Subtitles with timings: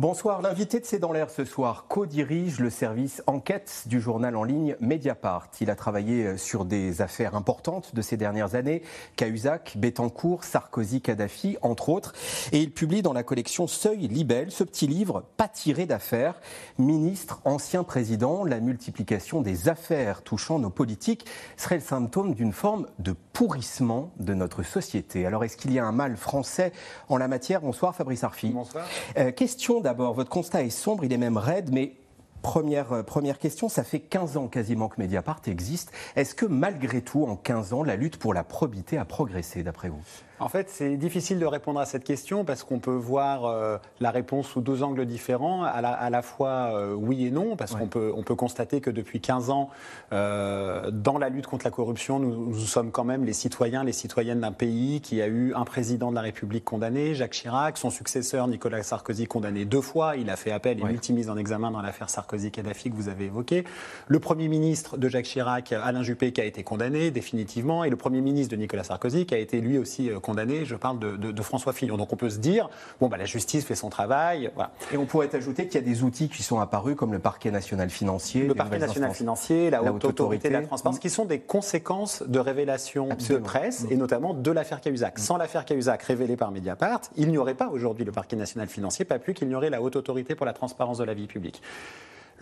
[0.00, 4.44] Bonsoir, l'invité de C'est dans l'air ce soir co-dirige le service enquête du journal en
[4.44, 5.50] ligne Mediapart.
[5.60, 8.80] Il a travaillé sur des affaires importantes de ces dernières années,
[9.16, 12.14] Cahuzac, Bettencourt, Sarkozy, Kadhafi, entre autres.
[12.50, 16.40] Et il publie dans la collection Seuil Libelle ce petit livre, Pas tiré d'affaires,
[16.78, 21.26] ministre, ancien président, la multiplication des affaires touchant nos politiques
[21.58, 25.26] serait le symptôme d'une forme de pourrissement de notre société.
[25.26, 26.72] Alors est-ce qu'il y a un mal français
[27.10, 27.60] en la matière?
[27.60, 28.48] Bonsoir Fabrice Arfi.
[28.48, 28.86] Bonsoir.
[29.18, 31.94] Euh, question d'abord, votre constat est sombre, il est même raide, mais
[32.42, 35.90] première, euh, première question, ça fait 15 ans quasiment que Mediapart existe.
[36.14, 39.88] Est-ce que malgré tout, en 15 ans, la lutte pour la probité a progressé d'après
[39.88, 40.04] vous?
[40.40, 44.10] En fait, c'est difficile de répondre à cette question parce qu'on peut voir euh, la
[44.10, 47.74] réponse sous deux angles différents, à la, à la fois euh, oui et non, parce
[47.74, 49.68] qu'on peut, on peut constater que depuis 15 ans,
[50.12, 53.92] euh, dans la lutte contre la corruption, nous, nous, sommes quand même les citoyens, les
[53.92, 57.90] citoyennes d'un pays qui a eu un président de la République condamné, Jacques Chirac, son
[57.90, 60.90] successeur Nicolas Sarkozy condamné deux fois, il a fait appel et ouais.
[60.90, 63.64] multimise en examen dans l'affaire Sarkozy-Kadhafi que vous avez évoquée,
[64.08, 67.96] le Premier ministre de Jacques Chirac, Alain Juppé, qui a été condamné définitivement, et le
[67.96, 71.16] Premier ministre de Nicolas Sarkozy, qui a été lui aussi condamné condamné, je parle de,
[71.16, 71.96] de, de, François Fillon.
[71.96, 74.50] Donc on peut se dire, bon, bah, la justice fait son travail.
[74.54, 74.70] Voilà.
[74.92, 77.50] Et on pourrait ajouter qu'il y a des outils qui sont apparus comme le parquet
[77.50, 78.46] national financier.
[78.46, 81.40] Le parquet national financier, la, la haute autorité, autorité de la transparence, qui sont des
[81.40, 83.40] conséquences de révélations Absolument.
[83.40, 85.18] de presse et notamment de l'affaire Cahuzac.
[85.18, 85.22] Mmh.
[85.22, 89.04] Sans l'affaire Cahuzac révélée par Mediapart, il n'y aurait pas aujourd'hui le parquet national financier,
[89.04, 91.60] pas plus qu'il n'y aurait la haute autorité pour la transparence de la vie publique.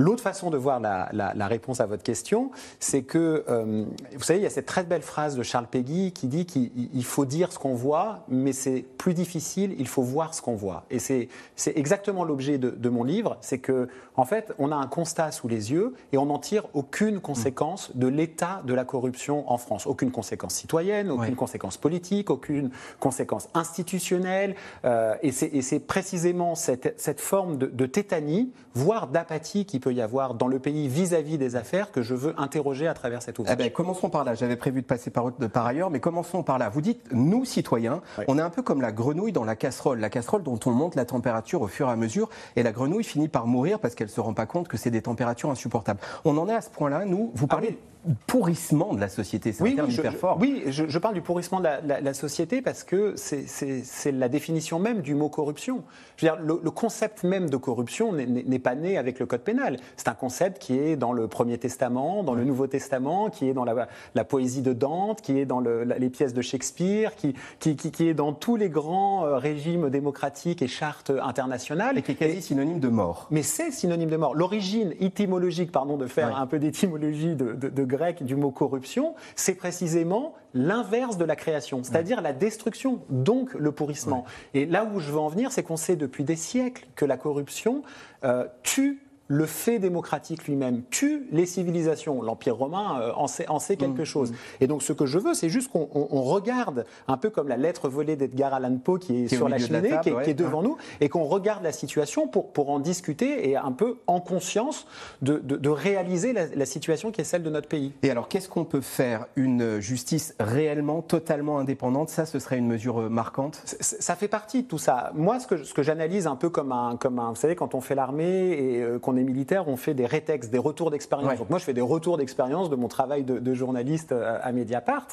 [0.01, 4.23] L'autre façon de voir la, la, la, réponse à votre question, c'est que, euh, vous
[4.23, 7.25] savez, il y a cette très belle phrase de Charles Péguy qui dit qu'il faut
[7.25, 10.85] dire ce qu'on voit, mais c'est plus difficile, il faut voir ce qu'on voit.
[10.91, 11.29] Et c'est
[11.67, 15.49] exactement l'objet de, de, mon livre, c'est que, en fait, on a un constat sous
[15.49, 19.89] les yeux et on n'en tire aucune conséquence de l'état de la corruption en France.
[19.89, 21.37] Aucune conséquence citoyenne, aucune ouais.
[21.37, 22.71] conséquence politique, aucune
[23.01, 24.55] conséquence institutionnelle.
[24.85, 30.01] Euh, et c'est précisément cette, cette forme de, de tétanie, voire d'apathie qui peut y
[30.01, 33.39] avoir dans le pays vis-à-vis -vis des affaires que je veux interroger à travers cet
[33.39, 33.57] ouvrage.
[33.59, 34.35] Eh ben, commençons par là.
[34.35, 36.69] J'avais prévu de passer par, par, ailleurs, mais commençons par là.
[36.69, 38.25] Vous dites, nous, citoyens, oui.
[38.29, 40.01] on est un peu comme la grenouille dans la casserole.
[40.01, 43.05] La casserole dont on monte la température au fur et à mesure, et la grenouille
[43.05, 46.01] finit par mourir parce qu'elle ne se rend pas compte que c'est des températures insupportables.
[46.25, 47.31] On en est à ce point-là, nous.
[47.35, 47.69] Vous parlez...
[47.71, 47.79] Ah oui
[48.27, 49.53] pourrissement de la société.
[49.53, 50.39] C'est oui, un terme oui, hyper je, fort.
[50.41, 54.29] Oui, je, je, parle du pourrissement de la, la, la société parce que c'est la
[54.29, 55.83] définition même du mot corruption.
[56.17, 59.43] Je veux dire, le, le concept même de corruption n'est pas né avec le code
[59.43, 59.78] pénal.
[59.97, 63.53] C'est un concept qui est dans le Premier Testament, dans le Nouveau Testament, qui est
[63.53, 67.35] dans la, la poésie de Dante, qui est dans le, les pièces de Shakespeare, qui,
[67.59, 71.99] qui, qui, qui, est dans tous les grands euh, régimes démocratiques et chartes internationales.
[71.99, 73.27] Et qui est quasi synonyme de mort.
[73.31, 74.35] Mais c'est synonyme de mort.
[74.35, 76.35] L'origine étymologique, pardon de faire ouais.
[76.37, 81.37] un peu d'étymologie de, de, de grec du mot corruption, c'est précisément l'inverse de la
[81.37, 82.23] création, c'est-à-dire ouais.
[82.23, 84.25] la destruction, donc le pourrissement.
[84.55, 84.63] Ouais.
[84.63, 87.17] Et là où je veux en venir, c'est qu'on sait depuis des siècles que la
[87.17, 87.83] corruption
[88.25, 92.23] euh, tue le fait démocratique lui-même tue les civilisations.
[92.23, 94.33] L'Empire romain euh, en, sait, en, sait, quelque mmh, chose.
[94.33, 94.37] Mmh.
[94.63, 95.87] Et donc ce que je veux, c'est juste qu'on
[96.23, 99.59] regarde, un peu comme la lettre volée d'Edgar Allan Poe qui est, qui sur la
[99.59, 100.69] cheminée, table, qui, est, ouais, qui est devant ouais.
[100.69, 104.87] nous, et qu'on regarde la situation pour, pour en discuter et un peu en conscience
[105.21, 107.93] de, de, de réaliser la, la, situation qui est celle de notre pays.
[108.03, 112.09] Et alors qu'est-ce qu'on peut faire Une justice réellement, totalement indépendante?
[112.09, 113.63] Ça, ce serait une mesure euh, marquante?
[113.81, 115.13] Ça fait partie de tout ça.
[115.15, 117.75] Moi, ce que, ce que j'analyse un peu comme un, comme un, vous savez, quand
[117.75, 121.31] on fait l'armée et euh, qu'on est militaire, on fait des rétextes, des retours d'expérience.
[121.31, 121.37] Ouais.
[121.37, 124.53] Donc moi, je fais des retours d'expérience de mon travail de, de journaliste euh, à
[124.53, 125.07] Mediapart,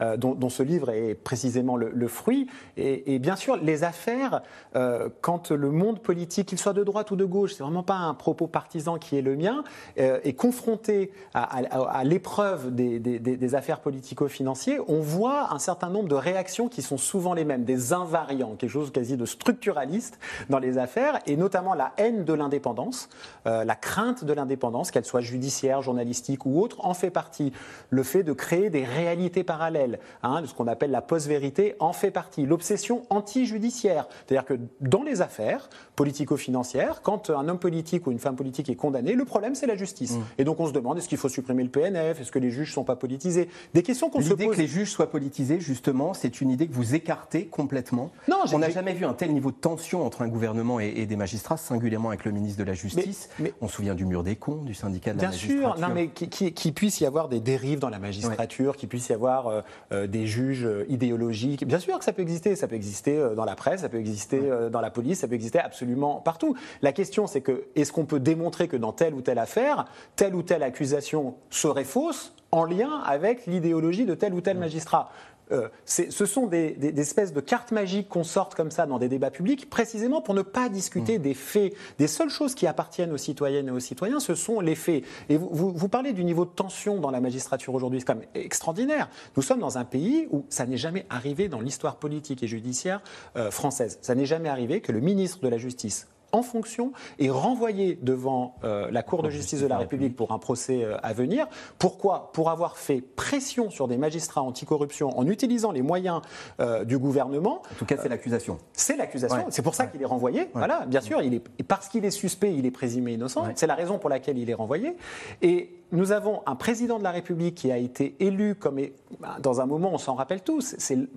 [0.00, 2.48] euh, dont, dont, ce livre est précisément le, le fruit.
[2.76, 4.42] Et, et, bien sûr, les affaires,
[4.76, 7.96] euh, quand le monde politique, qu'il soit de droite ou de gauche, c'est vraiment pas
[7.96, 9.64] un propos partisan qui est le mien,
[9.98, 15.58] euh, est confronté à, à, à l'épreuve des, des, des, affaires politico-financières, on voit un
[15.58, 19.26] certain nombre de réactions qui sont souvent les mêmes, des invariants, quelque chose quasi de
[19.26, 20.18] structuraliste
[20.48, 23.08] dans les affaires, et notamment la haine de l'indépendance.
[23.46, 27.52] Euh, euh, la crainte de l'indépendance, qu'elle soit judiciaire, journalistique ou autre, en fait partie.
[27.90, 32.10] Le fait de créer des réalités parallèles, hein, ce qu'on appelle la post-vérité, en fait
[32.10, 32.46] partie.
[32.46, 38.36] L'obsession anti-judiciaire, c'est-à-dire que dans les affaires politico-financières, quand un homme politique ou une femme
[38.36, 40.12] politique est condamné, le problème c'est la justice.
[40.12, 40.22] Mmh.
[40.38, 42.70] Et donc on se demande est-ce qu'il faut supprimer le PNF, est-ce que les juges
[42.70, 43.48] ne sont pas politisés?
[43.74, 44.38] Des questions qu'on se pose.
[44.38, 48.10] L'idée que les juges soient politisés, justement, c'est une idée que vous écartez complètement.
[48.28, 51.06] Non, on n'a jamais vu un tel niveau de tension entre un gouvernement et, et
[51.06, 53.28] des magistrats, singulièrement avec le ministre de la Justice.
[53.38, 55.58] Mais, On se souvient du mur des cons, du syndicat de la magistrature.
[55.58, 59.08] Bien sûr, non, mais qu'il puisse y avoir des dérives dans la magistrature, qu'il puisse
[59.08, 59.60] y avoir euh,
[59.92, 61.66] euh, des juges idéologiques.
[61.66, 62.56] Bien sûr que ça peut exister.
[62.56, 64.40] Ça peut exister dans la presse, ça peut exister
[64.70, 66.56] dans la police, ça peut exister absolument partout.
[66.82, 69.86] La question, c'est que est-ce qu'on peut démontrer que dans telle ou telle affaire,
[70.16, 75.10] telle ou telle accusation serait fausse en lien avec l'idéologie de tel ou tel magistrat?
[75.52, 79.30] Euh, ce sont des, espèces de cartes magiques qu'on sorte comme ça dans des débats
[79.30, 81.22] publics, précisément pour ne pas discuter mm.
[81.22, 81.74] des faits.
[81.98, 85.04] Des seules choses qui appartiennent aux citoyennes et aux citoyens, ce sont les faits.
[85.28, 88.28] Et vous, vous, parlez du niveau de tension dans la magistrature aujourd'hui, c'est quand même
[88.34, 89.08] extraordinaire.
[89.36, 93.02] Nous sommes dans un pays où ça n'est jamais arrivé dans l'histoire politique et judiciaire
[93.36, 93.98] euh, française.
[94.02, 98.56] Ça n'est jamais arrivé que le ministre de la Justice en fonction et renvoyé devant
[98.64, 101.46] euh, la Cour de justice de la République pour un procès euh, à venir.
[101.78, 102.30] Pourquoi?
[102.32, 106.22] Pour avoir fait pression sur des magistrats anticorruption en utilisant les moyens
[106.60, 107.62] euh, du gouvernement.
[107.70, 108.58] En tout cas, c'est l'accusation.
[108.72, 109.46] C'est l'accusation.
[109.50, 110.48] C'est pour ça qu'il est renvoyé.
[110.54, 113.44] Voilà, bien sûr, il est, parce qu'il est suspect, il est présumé innocent.
[113.54, 114.96] C'est la raison pour laquelle il est renvoyé.
[115.42, 118.80] Et nous avons un président de la République qui a été élu comme
[119.20, 121.08] bah, dans un moment, on s'en rappelle tous, c'est M.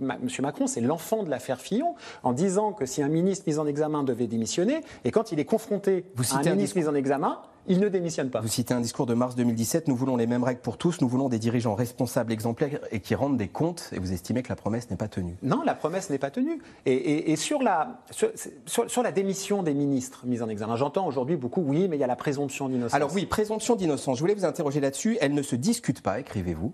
[0.41, 4.03] Macron, c'est l'enfant de l'affaire Fillon, en disant que si un ministre mis en examen
[4.03, 7.89] devait démissionner, et quand il est confronté à un ministre mis en examen, il ne
[7.89, 8.41] démissionne pas.
[8.41, 11.07] Vous citez un discours de mars 2017, nous voulons les mêmes règles pour tous, nous
[11.07, 14.55] voulons des dirigeants responsables, exemplaires et qui rendent des comptes, et vous estimez que la
[14.55, 16.61] promesse n'est pas tenue Non, la promesse n'est pas tenue.
[16.85, 18.01] Et, sur, la,
[18.65, 22.03] sur, la démission des ministres mis en examen, j'entends aujourd'hui beaucoup, oui, mais il y
[22.03, 22.93] a la présomption d'innocence.
[22.93, 26.73] Alors oui, présomption d'innocence, je voulais vous interroger là-dessus, elle ne se discute pas, écrivez-vous,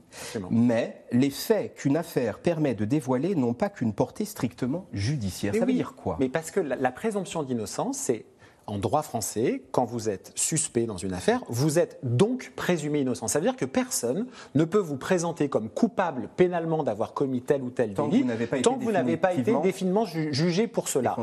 [0.50, 5.54] mais les faits qu'une affaire permet de dévoiler n'ont pas qu'une portée strictement judiciaire.
[5.56, 6.18] Ça veut dire quoi?
[6.20, 8.26] Mais parce que la présomption d'innocence, c'est
[8.68, 13.28] en droit français, quand vous êtes suspect dans une affaire, vous êtes donc présumé innocent.
[13.28, 17.64] Ça veut dire que personne ne peut vous présenter comme coupable pénalement d'avoir commis tel
[17.64, 18.26] ou tel délit
[18.64, 21.16] tant que vous n'avez pas été définitivement jugé pour cela.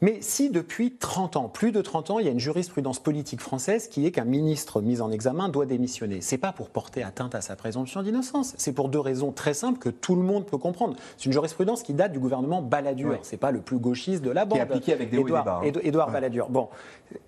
[0.00, 3.40] Mais si depuis 30 ans, plus de 30 ans, il y a une jurisprudence politique
[3.40, 7.34] française qui est qu'un ministre mis en examen doit démissionner, c'est pas pour porter atteinte
[7.34, 10.58] à sa présomption d'innocence, c'est pour deux raisons très simples que tout le monde peut
[10.58, 10.96] comprendre.
[11.16, 14.44] C'est une jurisprudence qui date du gouvernement Balladur, c'est pas le plus gauchiste de la
[14.44, 14.58] bande.
[14.58, 16.48] Qui est appliqué avec des Édouard, hauts Édouard Balladur.
[16.48, 16.68] Bon,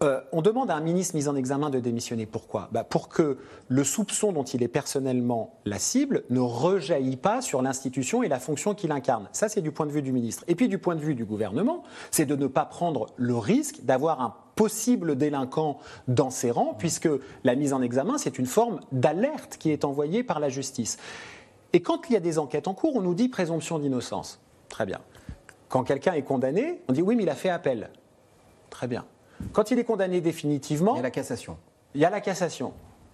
[0.03, 2.27] euh, on demande à un ministre mis en examen de démissionner.
[2.27, 2.69] Pourquoi?
[2.73, 3.39] Bah Pour que
[3.69, 8.39] le soupçon dont il est personnellement la cible ne rejaillit pas sur l'institution et la
[8.39, 9.29] fonction qu'il incarne.
[9.33, 10.45] Ça, c'est du point de vue du ministre.
[10.49, 13.83] Et puis du point de vue du gouvernement, c'est de ne pas prendre le risque
[13.83, 17.09] d'avoir un possible délinquant dans ses rangs, puisque
[17.45, 20.99] la mise en examen, c'est une forme d'alerte qui est envoyée par la justice.
[21.73, 24.41] Et quand il y a des enquêtes en cours, on nous dit présomption d'innocence.
[24.69, 25.01] Très bien.
[25.69, 27.91] Quand quelqu'un est condamné, on dit oui, mais il a fait appel.
[28.71, 29.05] Très bien.
[29.53, 30.95] Quand il est condamné définitivement.
[30.95, 31.57] Il y a la cassation.
[31.95, 32.73] Il y a la cassation.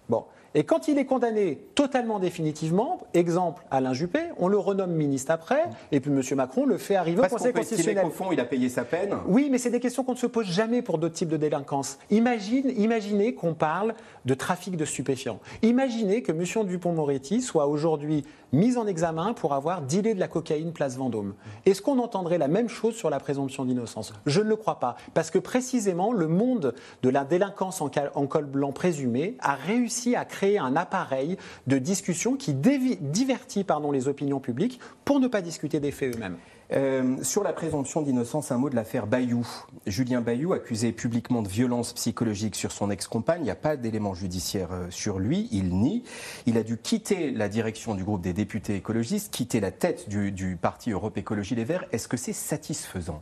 [0.09, 0.25] Bon.
[0.55, 5.63] Et quand il est condamné totalement définitivement, exemple Alain Juppé, on le renomme ministre après,
[5.91, 6.21] et puis M.
[6.35, 8.05] Macron le fait arriver au Conseil constitutionnel.
[8.05, 9.15] Au fond, il a payé sa peine.
[9.27, 11.99] Oui, mais c'est des questions qu'on ne se pose jamais pour d'autres types de délinquance.
[12.09, 13.93] Imagine, imaginez qu'on parle
[14.25, 15.39] de trafic de stupéfiants.
[15.61, 16.65] Imaginez que M.
[16.65, 18.23] Dupont-Moretti soit aujourd'hui
[18.53, 21.33] mis en examen pour avoir dealé de la cocaïne place Vendôme.
[21.65, 24.13] Est-ce qu'on entendrait la même chose sur la présomption d'innocence?
[24.25, 26.73] Je ne le crois pas, parce que précisément le monde
[27.03, 32.35] de la délinquance en col blanc présumé a réussi à créer un appareil de discussion
[32.35, 36.37] qui divertit pardon, les opinions publiques pour ne pas discuter des faits eux-mêmes.
[36.73, 39.47] Euh, sur la présomption d'innocence, un mot de l'affaire Bayou.
[39.85, 44.13] Julien Bayou, accusé publiquement de violence psychologique sur son ex-compagne, il n'y a pas d'éléments
[44.13, 46.03] judiciaires euh, sur lui, il nie.
[46.45, 50.31] Il a dû quitter la direction du groupe des députés écologistes, quitter la tête du,
[50.31, 51.85] du parti Europe Écologie Les Verts.
[51.93, 53.21] Est-ce que c'est satisfaisant?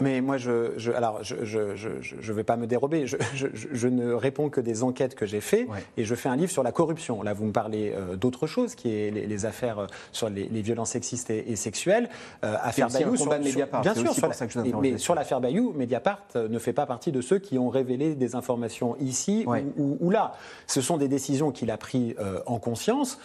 [0.00, 3.06] Mais moi, je, je alors, je ne vais pas me dérober.
[3.06, 5.66] Je, ne réponds que des enquêtes que j'ai faites
[5.96, 7.22] et je fais un livre sur la corruption.
[7.22, 10.90] Là, vous me parlez euh, d'autre chose, qui est les, affaires euh, sur les, violences
[10.90, 12.08] sexistes et, sexuelles.
[12.44, 14.14] Euh, affaire Bayou, sur, Mediapart, bien sûr,
[14.80, 18.34] mais sur l'affaire Bayou, Mediapart ne fait pas partie de ceux qui ont révélé des
[18.34, 20.32] informations ici ou, là.
[20.66, 22.14] Ce sont des décisions qu'il a prises
[22.46, 23.18] en conscience.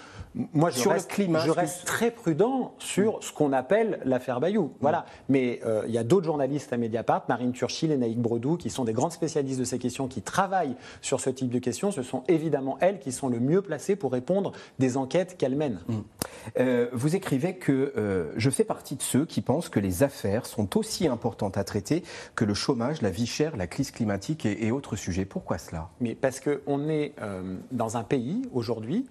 [0.54, 4.74] Moi, je, reste, climat, je reste très prudent sur ce qu'on appelle l'affaire Bayou.
[4.82, 5.06] Voilà.
[5.30, 8.86] Mais il y a d'autres journalistes à Mediapart, Marine Turchil et Naïk Brodou, qui sont
[8.86, 11.92] des grandes spécialistes de ces questions, qui travaillent sur ce type de questions.
[11.92, 15.82] Ce sont évidemment elles qui sont le mieux placées pour répondre des enquêtes qu'elles mènent.
[15.88, 15.94] Mmh.
[16.60, 20.46] Euh, vous écrivez que euh, je fais partie de ceux qui pensent que les affaires
[20.46, 22.04] sont aussi importantes à traiter
[22.36, 25.26] que le chômage, la vie chère, la crise climatique et, autres sujets.
[25.26, 25.90] Pourquoi cela?
[26.02, 29.06] Mais parce qu'on est euh, dans un pays aujourd'hui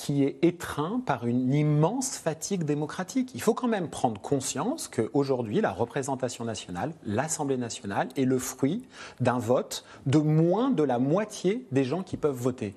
[0.00, 3.32] qui est étreint par une immense fatigue démocratique.
[3.34, 8.88] Il faut quand même prendre conscience qu'aujourd'hui, la représentation nationale, l'Assemblée nationale, est le fruit
[9.20, 12.74] d'un vote de moins de la moitié des gens qui peuvent voter.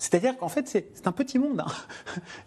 [0.00, 1.60] C'est-à-dire qu'en fait, c'est un petit monde.
[1.60, 1.72] Hein.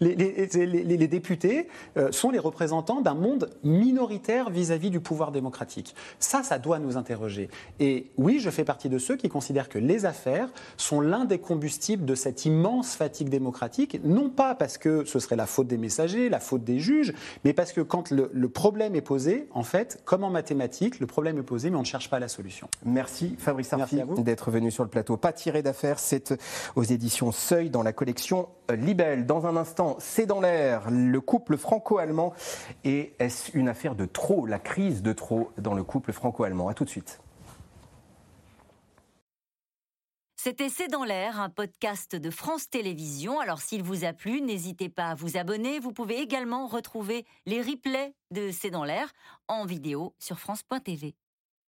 [0.00, 5.94] Les, députés euh, sont les représentants d'un monde minoritaire vis-à-vis du pouvoir démocratique.
[6.18, 7.48] Ça, ça doit nous interroger.
[7.78, 11.38] Et oui, je fais partie de ceux qui considèrent que les affaires sont l'un des
[11.38, 15.76] combustibles de cette immense fatigue démocratique, non pas parce que ce serait la faute des
[15.76, 19.62] messagers, la faute des juges, mais parce que quand le, le problème est posé, en
[19.62, 22.68] fait, comme en mathématiques, le problème est posé, mais on ne cherche pas la solution.
[22.84, 25.16] Merci Fabrice Arfi d'être venu sur le plateau.
[25.16, 26.34] Pas tiré d'affaires, c'est
[26.74, 29.26] aux éditions Seuil dans la collection Libelle.
[29.26, 32.32] Dans un instant, c'est dans l'air, le couple franco-allemand.
[32.84, 36.68] Et est-ce une affaire de trop, la crise de trop dans le couple franco-allemand?
[36.68, 37.20] A tout de suite.
[40.36, 43.40] C'était C'est dans l'air, un podcast de France Télévisions.
[43.40, 45.80] Alors s'il vous a plu, n'hésitez pas à vous abonner.
[45.80, 49.12] Vous pouvez également retrouver les replays de C'est dans l'air
[49.48, 51.14] en vidéo sur France.tv.